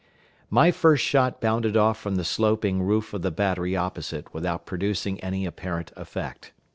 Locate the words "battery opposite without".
3.29-4.65